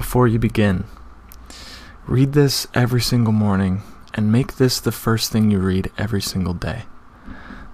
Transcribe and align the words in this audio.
before 0.00 0.26
you 0.26 0.38
begin, 0.38 0.82
read 2.06 2.32
this 2.32 2.66
every 2.72 3.02
single 3.02 3.34
morning 3.34 3.82
and 4.14 4.32
make 4.32 4.56
this 4.56 4.80
the 4.80 4.90
first 4.90 5.30
thing 5.30 5.50
you 5.50 5.58
read 5.58 5.90
every 5.98 6.22
single 6.22 6.54
day. 6.54 6.84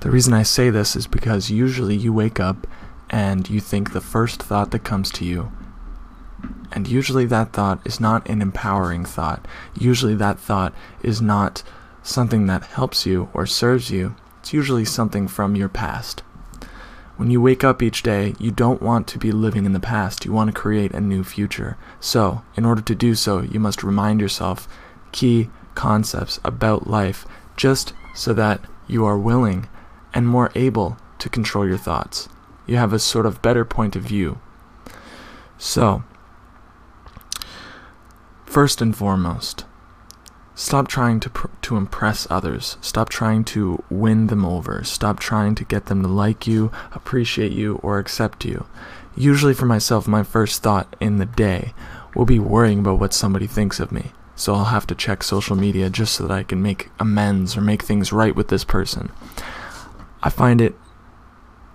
The 0.01 0.11
reason 0.11 0.35
I 0.35 0.43
say 0.43 0.69
this 0.69 0.97
is 0.97 1.07
because 1.07 1.53
usually 1.53 1.95
you 1.95 2.13
wake 2.13 2.41
up 2.41 2.67
and 3.11 3.49
you 3.49 3.61
think 3.61 3.93
the 3.93 4.01
first 4.01 4.43
thought 4.43 4.73
that 4.73 4.83
comes 4.83 5.13
to 5.13 5.25
you, 5.25 5.53
and 6.73 6.89
usually 6.89 7.27
that 7.27 7.53
thought 7.53 7.81
is 7.87 8.01
not 8.01 8.29
an 8.29 8.43
empowering 8.43 9.05
thought. 9.05 9.47
Usually 9.79 10.17
that 10.17 10.41
thought 10.41 10.75
is 11.05 11.23
not 11.23 11.63
something 12.03 12.49
that 12.49 12.65
helps 12.65 13.07
you 13.07 13.31
or 13.35 13.47
serves 13.47 13.93
you. 13.93 14.17
It's 14.41 14.53
usually 14.53 14.85
something 14.85 15.29
from 15.29 15.55
your 15.55 15.69
past. 15.69 16.25
When 17.17 17.31
you 17.31 17.41
wake 17.41 17.65
up 17.65 17.83
each 17.83 18.03
day, 18.03 18.35
you 18.39 18.51
don't 18.51 18.83
want 18.83 19.07
to 19.09 19.19
be 19.19 19.33
living 19.33 19.65
in 19.65 19.73
the 19.73 19.81
past. 19.81 20.27
You 20.27 20.33
want 20.33 20.49
to 20.49 20.61
create 20.61 20.93
a 20.93 21.01
new 21.01 21.25
future. 21.25 21.79
So, 21.99 22.43
in 22.57 22.67
order 22.67 22.83
to 22.83 22.95
do 22.95 23.15
so, 23.15 23.41
you 23.41 23.59
must 23.59 23.83
remind 23.83 24.21
yourself 24.21 24.69
key 25.13 25.49
concepts 25.75 26.39
about 26.45 26.89
life 26.89 27.27
just 27.57 27.95
so 28.15 28.35
that 28.35 28.61
you 28.87 29.07
are 29.07 29.17
willing 29.17 29.69
and 30.13 30.29
more 30.29 30.51
able 30.55 30.99
to 31.19 31.31
control 31.31 31.67
your 31.67 31.79
thoughts. 31.79 32.29
You 32.67 32.77
have 32.77 32.93
a 32.93 32.99
sort 32.99 33.25
of 33.25 33.41
better 33.41 33.65
point 33.65 33.97
of 33.97 34.03
view. 34.03 34.39
So, 35.57 36.05
first 38.45 38.83
and 38.83 38.95
foremost, 38.95 39.65
Stop 40.59 40.89
trying 40.89 41.21
to 41.21 41.31
to 41.61 41.77
impress 41.77 42.27
others. 42.31 42.79
Stop 42.81 43.11
trying 43.11 43.45
to 43.45 43.85
win 43.91 44.29
them 44.29 44.43
over. 44.43 44.83
Stop 44.85 45.21
trying 45.21 45.55
to 45.55 45.65
get 45.65 45.85
them 45.85 46.01
to 46.01 46.09
like 46.09 46.47
you, 46.47 46.73
appreciate 46.93 47.53
you, 47.53 47.79
or 47.83 47.99
accept 47.99 48.43
you. 48.43 48.65
Usually 49.15 49.53
for 49.53 49.67
myself, 49.67 50.09
my 50.09 50.23
first 50.23 50.63
thought 50.63 50.97
in 50.99 51.19
the 51.19 51.27
day 51.27 51.75
will 52.15 52.25
be 52.25 52.39
worrying 52.39 52.79
about 52.79 52.99
what 52.99 53.13
somebody 53.13 53.47
thinks 53.47 53.79
of 53.79 53.93
me. 53.93 54.13
So 54.35 54.55
I'll 54.55 54.65
have 54.65 54.87
to 54.87 54.95
check 54.95 55.23
social 55.23 55.57
media 55.57 55.91
just 55.91 56.15
so 56.15 56.27
that 56.27 56.33
I 56.33 56.43
can 56.43 56.63
make 56.63 56.89
amends 56.99 57.55
or 57.55 57.61
make 57.61 57.83
things 57.83 58.11
right 58.11 58.35
with 58.35 58.49
this 58.49 58.65
person. 58.65 59.13
I 60.23 60.31
find 60.31 60.63
it 60.63 60.75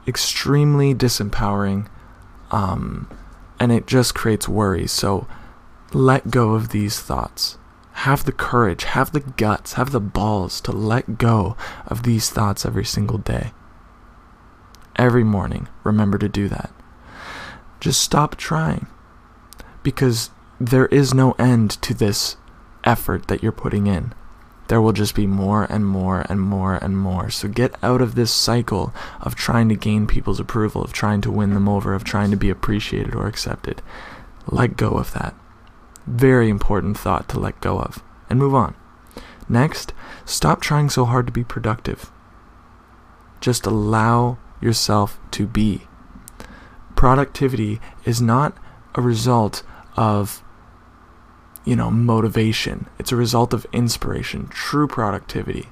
extremely 0.07 0.95
disempowering, 0.95 1.87
um, 2.49 3.07
and 3.59 3.71
it 3.71 3.85
just 3.85 4.15
creates 4.15 4.49
worry. 4.49 4.87
So 4.87 5.27
let 5.93 6.31
go 6.31 6.55
of 6.55 6.69
these 6.69 6.99
thoughts 6.99 7.59
have 8.01 8.25
the 8.25 8.31
courage, 8.31 8.85
have 8.85 9.11
the 9.11 9.19
guts, 9.19 9.73
have 9.73 9.91
the 9.91 9.99
balls 9.99 10.59
to 10.59 10.71
let 10.71 11.19
go 11.19 11.55
of 11.85 12.01
these 12.01 12.31
thoughts 12.31 12.65
every 12.65 12.83
single 12.83 13.19
day. 13.19 13.51
Every 14.95 15.23
morning, 15.23 15.67
remember 15.83 16.17
to 16.17 16.27
do 16.27 16.47
that. 16.49 16.71
Just 17.79 18.01
stop 18.01 18.37
trying 18.37 18.87
because 19.83 20.31
there 20.59 20.87
is 20.87 21.13
no 21.13 21.33
end 21.33 21.79
to 21.83 21.93
this 21.93 22.37
effort 22.83 23.27
that 23.27 23.43
you're 23.43 23.51
putting 23.51 23.85
in. 23.85 24.13
There 24.67 24.81
will 24.81 24.93
just 24.93 25.13
be 25.13 25.27
more 25.27 25.65
and 25.65 25.85
more 25.85 26.25
and 26.27 26.41
more 26.41 26.77
and 26.77 26.97
more. 26.97 27.29
So 27.29 27.47
get 27.47 27.75
out 27.83 28.01
of 28.01 28.15
this 28.15 28.31
cycle 28.31 28.95
of 29.19 29.35
trying 29.35 29.69
to 29.69 29.75
gain 29.75 30.07
people's 30.07 30.39
approval, 30.39 30.83
of 30.83 30.91
trying 30.91 31.21
to 31.21 31.31
win 31.31 31.53
them 31.53 31.69
over, 31.69 31.93
of 31.93 32.03
trying 32.03 32.31
to 32.31 32.37
be 32.37 32.49
appreciated 32.49 33.13
or 33.13 33.27
accepted. 33.27 33.83
Let 34.47 34.75
go 34.75 34.91
of 34.91 35.13
that. 35.13 35.35
Very 36.11 36.49
important 36.49 36.97
thought 36.97 37.29
to 37.29 37.39
let 37.39 37.61
go 37.61 37.79
of 37.79 38.03
and 38.29 38.37
move 38.37 38.53
on. 38.53 38.75
Next, 39.47 39.93
stop 40.25 40.59
trying 40.59 40.89
so 40.89 41.05
hard 41.05 41.25
to 41.27 41.31
be 41.31 41.43
productive. 41.43 42.11
Just 43.39 43.65
allow 43.65 44.37
yourself 44.59 45.19
to 45.31 45.47
be. 45.47 45.87
Productivity 46.95 47.79
is 48.03 48.21
not 48.21 48.55
a 48.93 49.01
result 49.01 49.63
of 49.95 50.43
you 51.63 51.75
know, 51.75 51.91
motivation. 51.91 52.87
It's 52.99 53.11
a 53.11 53.15
result 53.15 53.53
of 53.53 53.65
inspiration, 53.71 54.47
true 54.47 54.87
productivity. 54.87 55.69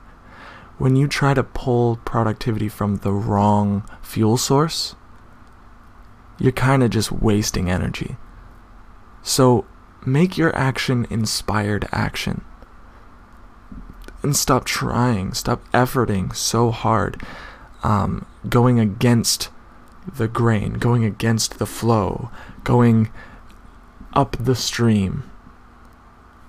When 0.77 0.95
you 0.95 1.07
try 1.07 1.33
to 1.33 1.43
pull 1.43 1.97
productivity 2.05 2.69
from 2.69 2.97
the 2.97 3.11
wrong 3.11 3.83
fuel 4.01 4.37
source, 4.37 4.95
you're 6.37 6.53
kind 6.53 6.83
of 6.83 6.91
just 6.91 7.11
wasting 7.11 7.69
energy. 7.69 8.15
So 9.21 9.65
Make 10.05 10.37
your 10.37 10.55
action 10.55 11.05
inspired 11.09 11.87
action. 11.91 12.43
And 14.23 14.35
stop 14.35 14.65
trying, 14.65 15.33
stop 15.33 15.61
efforting 15.71 16.35
so 16.35 16.71
hard, 16.71 17.21
um, 17.83 18.25
going 18.47 18.79
against 18.79 19.49
the 20.17 20.27
grain, 20.27 20.73
going 20.73 21.03
against 21.05 21.59
the 21.59 21.65
flow, 21.65 22.29
going 22.63 23.09
up 24.13 24.35
the 24.39 24.55
stream. 24.55 25.23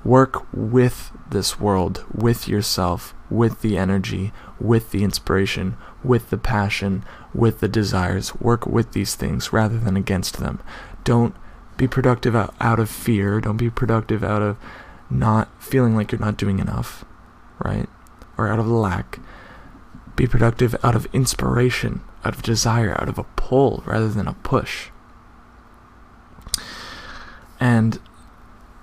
Work 0.04 0.46
with 0.52 1.12
this 1.28 1.60
world, 1.60 2.04
with 2.12 2.48
yourself, 2.48 3.14
with 3.28 3.60
the 3.60 3.76
energy, 3.76 4.32
with 4.58 4.90
the 4.90 5.04
inspiration, 5.04 5.76
with 6.02 6.30
the 6.30 6.38
passion, 6.38 7.04
with 7.34 7.60
the 7.60 7.68
desires. 7.68 8.34
Work 8.36 8.66
with 8.66 8.92
these 8.92 9.14
things 9.14 9.52
rather 9.52 9.78
than 9.78 9.96
against 9.96 10.38
them. 10.38 10.60
Don't 11.04 11.34
be 11.80 11.88
productive 11.88 12.36
out, 12.36 12.54
out 12.60 12.78
of 12.78 12.90
fear. 12.90 13.40
Don't 13.40 13.56
be 13.56 13.70
productive 13.70 14.22
out 14.22 14.42
of 14.42 14.58
not 15.08 15.48
feeling 15.62 15.96
like 15.96 16.12
you're 16.12 16.20
not 16.20 16.36
doing 16.36 16.58
enough, 16.58 17.06
right? 17.58 17.88
Or 18.36 18.48
out 18.48 18.58
of 18.58 18.68
lack. 18.68 19.18
Be 20.14 20.26
productive 20.26 20.76
out 20.84 20.94
of 20.94 21.08
inspiration, 21.14 22.02
out 22.22 22.34
of 22.34 22.42
desire, 22.42 23.00
out 23.00 23.08
of 23.08 23.16
a 23.16 23.24
pull 23.24 23.82
rather 23.86 24.10
than 24.10 24.28
a 24.28 24.34
push. 24.34 24.90
And 27.58 27.98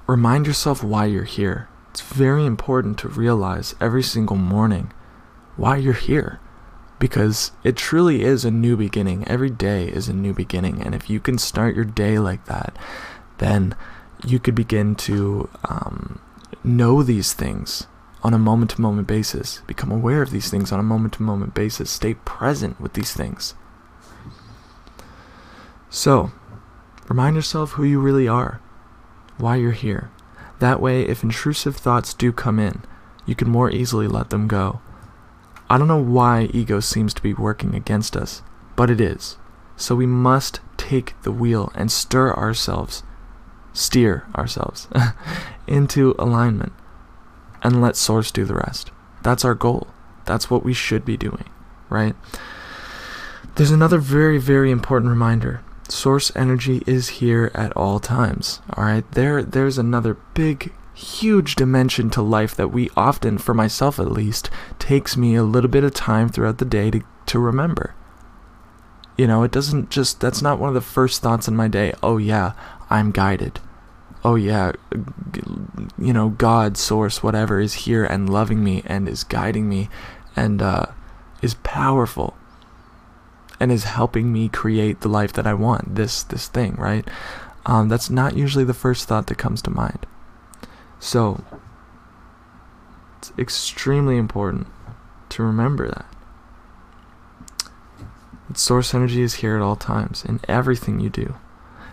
remind 0.08 0.48
yourself 0.48 0.84
why 0.84 1.06
you're 1.06 1.24
here. 1.24 1.70
It's 1.92 2.02
very 2.02 2.48
important 2.48 2.98
to 3.00 3.10
realize 3.10 3.76
every 3.80 4.02
single 4.02 4.38
morning 4.38 4.92
why 5.56 5.78
you're 5.78 5.94
here 5.94 6.40
because 7.00 7.52
it 7.64 7.76
truly 7.76 8.24
is 8.24 8.44
a 8.44 8.52
new 8.52 8.76
beginning. 8.76 9.28
Every 9.28 9.50
day 9.50 9.88
is 9.88 10.08
a 10.08 10.14
new 10.14 10.34
beginning, 10.34 10.82
and 10.82 10.96
if 10.96 11.10
you 11.10 11.20
can 11.20 11.38
start 11.38 11.76
your 11.76 11.86
day 11.86 12.18
like 12.20 12.46
that, 12.46 12.78
then 13.38 13.76
you 14.26 14.40
could 14.40 14.56
begin 14.56 14.96
to 14.96 15.50
um, 15.66 16.20
know 16.64 17.04
these 17.04 17.34
things 17.34 17.88
on 18.24 18.34
a 18.34 18.40
moment 18.40 18.72
to 18.72 18.82
moment 18.82 19.08
basis, 19.08 19.62
become 19.68 19.92
aware 19.92 20.22
of 20.22 20.32
these 20.32 20.50
things 20.50 20.72
on 20.72 20.80
a 20.80 20.84
moment 20.84 21.14
to 21.14 21.24
moment 21.24 21.54
basis, 21.54 21.92
stay 21.92 22.16
present 22.16 22.80
with 22.82 22.94
these 22.94 23.14
things. 23.14 23.54
So, 25.90 26.32
remind 27.08 27.36
yourself 27.36 27.74
who 27.74 27.84
you 27.84 28.00
really 28.00 28.28
are, 28.28 28.60
why 29.38 29.58
you're 29.58 29.72
here. 29.72 30.10
That 30.60 30.82
way, 30.82 31.04
if 31.04 31.22
intrusive 31.22 31.78
thoughts 31.78 32.16
do 32.16 32.32
come 32.32 32.58
in, 32.58 32.82
you 33.28 33.36
can 33.36 33.50
more 33.50 33.70
easily 33.70 34.08
let 34.08 34.32
them 34.32 34.48
go 34.48 34.82
I 35.70 35.78
don't 35.78 35.88
know 35.88 36.02
why 36.02 36.50
ego 36.54 36.80
seems 36.80 37.14
to 37.14 37.22
be 37.22 37.34
working 37.34 37.76
against 37.76 38.16
us, 38.16 38.42
but 38.76 38.90
it 38.90 39.02
is. 39.02 39.38
So 39.76 39.96
we 39.96 40.06
must 40.06 40.60
take 40.78 41.22
the 41.24 41.32
wheel 41.32 41.72
and 41.76 41.92
stir 41.92 42.34
ourselves, 42.34 43.04
steer 43.74 44.26
ourselves 44.36 44.88
into 45.68 46.16
alignment 46.18 46.74
and 47.64 47.82
let 47.82 47.96
Source 47.96 48.32
do 48.32 48.46
the 48.46 48.56
rest. 48.56 48.92
That's 49.24 49.44
our 49.44 49.56
goal. 49.56 49.88
That's 50.26 50.50
what 50.50 50.64
we 50.64 50.74
should 50.74 51.04
be 51.04 51.18
doing, 51.18 51.46
right? 51.90 52.16
There's 53.56 53.72
another 53.72 53.98
very, 53.98 54.38
very 54.38 54.72
important 54.72 55.10
reminder. 55.10 55.62
Source 55.90 56.32
energy 56.36 56.84
is 56.86 57.10
here 57.10 57.52
at 57.54 57.76
all 57.78 58.00
times. 58.00 58.62
All 58.74 58.84
right, 58.84 59.10
there, 59.12 59.42
there's 59.42 59.78
another 59.78 60.16
big 60.34 60.74
huge 60.94 61.56
dimension 61.56 62.10
to 62.10 62.22
life 62.22 62.56
that 62.56 62.70
we 62.70 62.90
often, 62.98 63.38
for 63.38 63.54
myself 63.54 64.00
at 64.00 64.12
least, 64.12 64.50
takes 64.80 65.16
me 65.16 65.36
a 65.36 65.44
little 65.44 65.70
bit 65.70 65.84
of 65.84 65.94
time 65.94 66.28
throughout 66.28 66.58
the 66.58 66.66
day 66.66 66.92
to, 66.92 67.02
to 67.28 67.40
remember. 67.40 67.94
You 69.18 69.28
know, 69.28 69.44
it 69.44 69.52
doesn't 69.52 69.90
just, 69.90 70.20
that's 70.20 70.42
not 70.42 70.60
one 70.60 70.70
of 70.70 70.76
the 70.76 70.82
first 70.82 71.22
thoughts 71.22 71.48
in 71.48 71.56
my 71.56 71.68
day. 71.68 71.94
Oh, 72.04 72.18
yeah, 72.18 72.54
I'm 72.90 73.12
guided. 73.12 73.60
Oh, 74.26 74.36
yeah, 74.36 74.74
you 75.98 76.14
know, 76.14 76.30
God, 76.30 76.78
source, 76.78 77.24
whatever, 77.24 77.60
is 77.60 77.86
here 77.86 78.04
and 78.04 78.30
loving 78.30 78.64
me 78.64 78.84
and 78.86 79.08
is 79.08 79.24
guiding 79.24 79.70
me 79.70 79.90
and 80.36 80.62
uh, 80.62 80.88
is 81.42 81.54
powerful 81.64 82.36
and 83.60 83.72
is 83.72 83.86
helping 83.86 84.32
me 84.32 84.50
create 84.50 85.02
the 85.02 85.10
life 85.10 85.34
that 85.34 85.48
I 85.48 85.54
want. 85.54 85.96
This, 85.96 86.24
this 86.24 86.48
thing, 86.48 86.76
right? 86.76 87.08
Um, 87.66 87.90
that's 87.90 88.10
not 88.10 88.38
usually 88.38 88.64
the 88.64 88.74
first 88.74 89.08
thought 89.08 89.28
that 89.28 89.38
comes 89.38 89.62
to 89.64 89.70
mind. 89.70 90.06
So, 91.00 91.44
it's 93.18 93.34
extremely 93.38 94.18
important 94.18 94.68
to 95.30 95.44
remember 95.44 95.88
that. 95.88 96.06
source 98.58 98.94
energy 98.94 99.22
is 99.22 99.36
here 99.36 99.56
at 99.56 99.62
all 99.62 99.76
times 99.76 100.24
in 100.24 100.40
everything 100.48 101.00
you 101.00 101.10
do, 101.10 101.36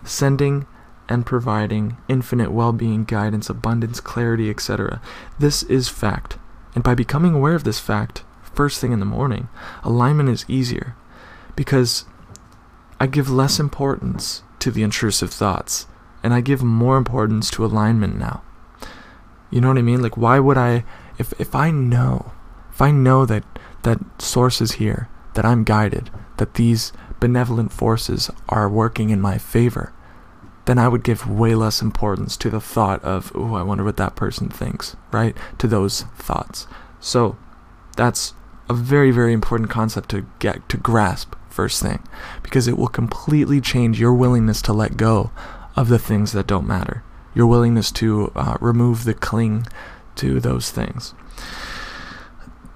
sending 0.05 0.67
and 1.09 1.27
providing 1.27 1.97
infinite 2.09 2.51
well 2.51 2.73
being, 2.73 3.05
guidance, 3.05 3.51
abundance, 3.51 4.01
clarity, 4.01 4.49
etc. 4.49 5.01
This 5.39 5.63
is 5.65 5.89
fact. 5.89 6.39
And 6.75 6.83
by 6.83 6.95
becoming 6.95 7.35
aware 7.35 7.55
of 7.55 7.65
this 7.65 7.81
fact 7.81 8.25
first 8.43 8.81
thing 8.81 8.93
in 8.93 9.01
the 9.01 9.07
morning, 9.07 9.49
alignment 9.83 10.29
is 10.29 10.45
easier 10.49 10.95
because 11.57 12.05
I 13.01 13.07
give 13.07 13.31
less 13.31 13.59
importance 13.59 14.43
to 14.61 14.71
the 14.71 14.83
intrusive 14.83 15.33
thoughts 15.33 15.87
and 16.23 16.33
I 16.33 16.41
give 16.41 16.63
more 16.63 16.97
importance 16.97 17.51
to 17.51 17.65
alignment 17.65 18.19
now. 18.19 18.43
You 19.51 19.61
know 19.61 19.69
what 19.69 19.79
I 19.79 19.83
mean? 19.83 20.03
Like 20.03 20.17
why 20.17 20.39
would 20.39 20.59
I 20.59 20.85
if 21.19 21.33
if 21.41 21.55
I 21.55 21.71
know 21.71 22.33
if 22.73 22.83
I 22.83 22.91
know 22.91 23.25
that 23.27 23.45
that 23.83 24.01
source 24.21 24.61
is 24.61 24.73
here, 24.73 25.09
that 25.35 25.45
I'm 25.45 25.63
guided, 25.63 26.11
that 26.39 26.55
these 26.55 26.93
benevolent 27.21 27.73
forces 27.73 28.31
are 28.49 28.69
working 28.69 29.11
in 29.11 29.21
my 29.21 29.39
favor, 29.39 29.93
then 30.65 30.79
I 30.79 30.89
would 30.89 31.05
give 31.05 31.31
way 31.31 31.55
less 31.55 31.81
importance 31.81 32.37
to 32.39 32.51
the 32.51 32.61
thought 32.61 33.03
of, 33.05 33.31
oh, 33.35 33.55
I 33.55 33.63
wonder 33.63 33.85
what 33.85 33.97
that 33.99 34.17
person 34.17 34.49
thinks, 34.49 34.97
right? 35.13 35.37
To 35.59 35.69
those 35.69 36.03
thoughts. 36.17 36.67
So 37.01 37.37
that's 37.97 38.35
a 38.69 38.75
very, 38.75 39.11
very 39.11 39.33
important 39.33 39.71
concept 39.71 40.09
to 40.11 40.27
get 40.39 40.69
to 40.71 40.77
grasp 40.77 41.35
first 41.55 41.83
thing, 41.83 42.03
because 42.43 42.69
it 42.69 42.77
will 42.77 42.89
completely 42.89 43.61
change 43.61 44.01
your 44.01 44.13
willingness 44.13 44.61
to 44.63 44.73
let 44.73 44.97
go 44.97 45.31
of 45.77 45.89
the 45.89 45.99
things 45.99 46.33
that 46.33 46.47
don't 46.47 46.67
matter, 46.67 47.03
your 47.35 47.47
willingness 47.47 47.91
to 47.93 48.33
uh, 48.35 48.57
remove 48.61 49.05
the 49.05 49.15
cling 49.15 49.67
to 50.17 50.41
those 50.41 50.71
things. 50.71 51.15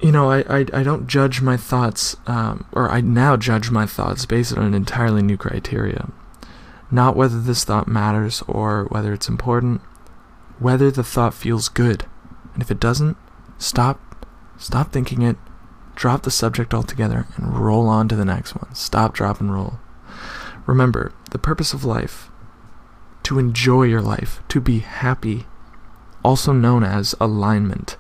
You 0.01 0.13
know, 0.13 0.31
I, 0.31 0.39
I, 0.49 0.67
I 0.73 0.83
don't 0.85 1.09
judge 1.09 1.43
my 1.43 1.57
thoughts, 1.57 2.17
um, 2.27 2.67
or 2.73 2.89
I 2.89 3.01
now 3.01 3.37
judge 3.37 3.71
my 3.71 3.85
thoughts 3.85 4.27
based 4.27 4.57
on 4.57 4.65
an 4.65 4.75
entirely 4.75 5.23
new 5.23 5.37
criteria. 5.37 6.11
Not 6.91 7.17
whether 7.17 7.41
this 7.41 7.65
thought 7.65 7.89
matters 7.89 8.43
or 8.47 8.85
whether 8.85 9.13
it's 9.13 9.29
important, 9.29 9.81
whether 10.59 10.91
the 10.91 11.03
thought 11.03 11.35
feels 11.35 11.69
good. 11.69 12.07
And 12.55 12.63
if 12.63 12.71
it 12.71 12.81
doesn't, 12.81 13.17
stop, 13.59 14.27
stop 14.57 14.93
thinking 14.93 15.23
it, 15.23 15.37
drop 15.99 16.23
the 16.23 16.31
subject 16.31 16.73
altogether, 16.73 17.27
and 17.37 17.59
roll 17.59 17.89
on 17.89 18.07
to 18.07 18.15
the 18.15 18.25
next 18.25 18.55
one. 18.55 18.73
Stop, 18.73 19.15
drop, 19.15 19.41
and 19.41 19.53
roll. 19.53 19.81
Remember, 20.65 21.13
the 21.33 21.41
purpose 21.41 21.75
of 21.75 21.85
life, 21.85 22.31
to 23.25 23.41
enjoy 23.41 23.83
your 23.83 24.01
life, 24.01 24.41
to 24.47 24.61
be 24.61 24.79
happy, 24.79 25.47
also 26.23 26.53
known 26.53 26.85
as 26.85 27.17
alignment. 27.21 27.97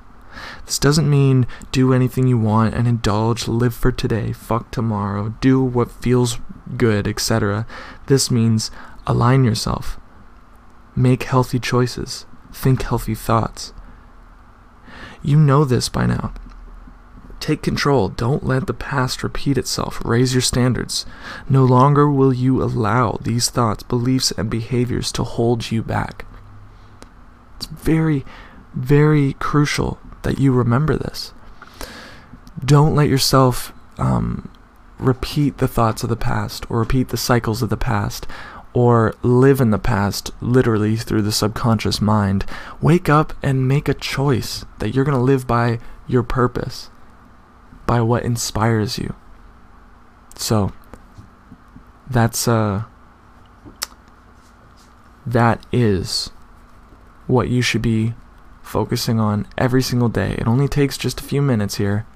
This 0.64 0.78
doesn't 0.78 1.10
mean 1.10 1.44
do 1.72 1.92
anything 1.92 2.28
you 2.28 2.38
want 2.38 2.72
and 2.72 2.86
indulge, 2.86 3.48
live 3.48 3.74
for 3.74 3.90
today, 3.90 4.32
fuck 4.32 4.70
tomorrow, 4.70 5.34
do 5.40 5.60
what 5.60 5.90
feels 5.90 6.38
good, 6.76 7.08
etc. 7.08 7.66
This 8.06 8.30
means 8.30 8.70
align 9.08 9.42
yourself, 9.42 9.98
make 10.94 11.24
healthy 11.24 11.58
choices, 11.58 12.26
think 12.52 12.82
healthy 12.82 13.16
thoughts. 13.16 13.72
You 15.20 15.36
know 15.36 15.64
this 15.64 15.88
by 15.88 16.06
now. 16.06 16.32
Take 17.40 17.62
control. 17.62 18.08
Don't 18.08 18.44
let 18.44 18.66
the 18.66 18.74
past 18.74 19.22
repeat 19.22 19.56
itself. 19.56 20.02
Raise 20.04 20.34
your 20.34 20.42
standards. 20.42 21.06
No 21.48 21.64
longer 21.64 22.10
will 22.10 22.32
you 22.32 22.62
allow 22.62 23.18
these 23.22 23.48
thoughts, 23.48 23.82
beliefs, 23.82 24.32
and 24.32 24.50
behaviors 24.50 25.12
to 25.12 25.24
hold 25.24 25.70
you 25.70 25.82
back. 25.82 26.26
It's 27.56 27.66
very, 27.66 28.24
very 28.74 29.34
crucial 29.34 29.98
that 30.22 30.38
you 30.38 30.52
remember 30.52 30.96
this. 30.96 31.32
Don't 32.64 32.94
let 32.94 33.08
yourself 33.08 33.72
um, 33.98 34.50
repeat 34.98 35.58
the 35.58 35.68
thoughts 35.68 36.02
of 36.02 36.08
the 36.08 36.16
past 36.16 36.68
or 36.70 36.80
repeat 36.80 37.08
the 37.08 37.16
cycles 37.16 37.62
of 37.62 37.70
the 37.70 37.76
past 37.76 38.26
or 38.72 39.14
live 39.22 39.60
in 39.60 39.70
the 39.70 39.78
past 39.78 40.30
literally 40.40 40.96
through 40.96 41.22
the 41.22 41.32
subconscious 41.32 42.00
mind. 42.00 42.44
Wake 42.80 43.08
up 43.08 43.32
and 43.42 43.66
make 43.66 43.88
a 43.88 43.94
choice 43.94 44.64
that 44.78 44.94
you're 44.94 45.04
going 45.04 45.16
to 45.16 45.22
live 45.22 45.46
by 45.46 45.78
your 46.06 46.22
purpose, 46.22 46.90
by 47.88 48.02
what 48.02 48.22
inspires 48.22 48.98
you. 48.98 49.14
So, 50.36 50.72
that's 52.08 52.46
uh 52.46 52.84
that 55.26 55.66
is 55.72 56.30
what 57.26 57.48
you 57.48 57.60
should 57.60 57.82
be 57.82 58.14
focusing 58.62 59.18
on 59.18 59.46
every 59.56 59.82
single 59.82 60.08
day. 60.08 60.36
It 60.38 60.46
only 60.46 60.68
takes 60.68 60.98
just 60.98 61.20
a 61.20 61.24
few 61.24 61.40
minutes 61.42 61.76
here, 61.76 62.06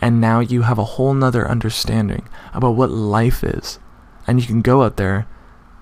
and 0.00 0.20
now 0.20 0.40
you 0.40 0.62
have 0.62 0.78
a 0.78 0.84
whole 0.84 1.14
nother 1.14 1.48
understanding 1.48 2.28
about 2.52 2.74
what 2.74 2.90
life 2.90 3.42
is. 3.44 3.78
And 4.26 4.40
you 4.40 4.46
can 4.46 4.60
go 4.60 4.82
out 4.82 4.96
there, 4.96 5.26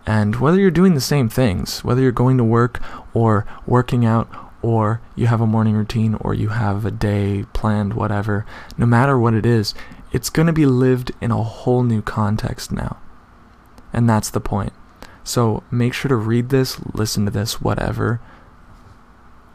and 0.07 0.37
whether 0.37 0.61
you're 0.61 0.71
doing 0.71 0.95
the 0.95 1.01
same 1.01 1.29
things, 1.29 1.83
whether 1.83 2.01
you're 2.03 2.13
going 2.13 2.39
to 2.39 2.45
work 2.45 2.81
or 3.15 3.47
working 3.67 4.05
out, 4.05 4.29
or 4.63 5.01
you 5.15 5.27
have 5.27 5.41
a 5.41 5.47
morning 5.47 5.75
routine, 5.75 6.15
or 6.15 6.35
you 6.35 6.49
have 6.49 6.85
a 6.85 6.91
day 6.91 7.45
planned, 7.53 7.95
whatever, 7.95 8.45
no 8.77 8.87
matter 8.87 9.19
what 9.19 9.35
it 9.35 9.47
is, 9.47 9.75
it's 10.13 10.31
going 10.31 10.47
to 10.47 10.53
be 10.53 10.67
lived 10.67 11.13
in 11.21 11.31
a 11.31 11.43
whole 11.43 11.83
new 11.83 12.03
context 12.03 12.73
now. 12.73 12.97
And 13.93 14.09
that's 14.09 14.31
the 14.31 14.41
point. 14.41 14.73
So 15.23 15.63
make 15.71 15.93
sure 15.93 16.09
to 16.09 16.17
read 16.17 16.49
this, 16.49 16.81
listen 16.95 17.25
to 17.27 17.31
this, 17.31 17.61
whatever 17.61 18.21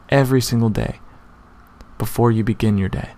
every 0.08 0.40
single 0.40 0.68
day 0.68 1.00
before 1.98 2.30
you 2.30 2.44
begin 2.44 2.78
your 2.78 2.88
day. 2.88 3.10